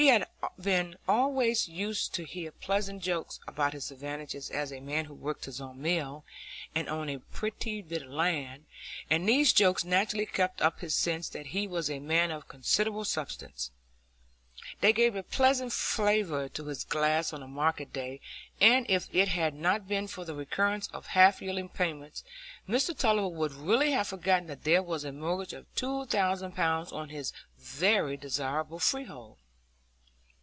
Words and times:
He 0.01 0.07
had 0.07 0.25
been 0.59 0.95
always 1.07 1.67
used 1.67 2.15
to 2.15 2.25
hear 2.25 2.51
pleasant 2.51 3.03
jokes 3.03 3.39
about 3.47 3.73
his 3.73 3.91
advantages 3.91 4.49
as 4.49 4.73
a 4.73 4.79
man 4.79 5.05
who 5.05 5.13
worked 5.13 5.45
his 5.45 5.61
own 5.61 5.79
mill, 5.79 6.25
and 6.73 6.89
owned 6.89 7.11
a 7.11 7.19
pretty 7.19 7.83
bit 7.83 8.01
of 8.01 8.09
land; 8.09 8.65
and 9.11 9.29
these 9.29 9.53
jokes 9.53 9.83
naturally 9.85 10.25
kept 10.25 10.59
up 10.59 10.79
his 10.79 10.95
sense 10.95 11.29
that 11.29 11.45
he 11.47 11.67
was 11.67 11.87
a 11.87 11.99
man 11.99 12.31
of 12.31 12.47
considerable 12.47 13.05
substance. 13.05 13.69
They 14.79 14.91
gave 14.91 15.15
a 15.15 15.21
pleasant 15.21 15.71
flavour 15.71 16.49
to 16.49 16.65
his 16.65 16.83
glass 16.83 17.31
on 17.31 17.43
a 17.43 17.47
market 17.47 17.93
day, 17.93 18.21
and 18.59 18.87
if 18.89 19.07
it 19.13 19.27
had 19.27 19.53
not 19.53 19.87
been 19.87 20.07
for 20.07 20.25
the 20.25 20.33
recurrence 20.33 20.87
of 20.87 21.05
half 21.07 21.43
yearly 21.43 21.67
payments, 21.67 22.23
Mr 22.67 22.97
Tulliver 22.97 23.27
would 23.37 23.51
really 23.51 23.91
have 23.91 24.07
forgotten 24.07 24.47
that 24.47 24.63
there 24.63 24.81
was 24.81 25.03
a 25.03 25.11
mortgage 25.11 25.53
of 25.53 25.71
two 25.75 26.07
thousand 26.07 26.53
pounds 26.53 26.91
on 26.91 27.09
his 27.09 27.33
very 27.55 28.17
desirable 28.17 28.79
freehold. 28.79 29.37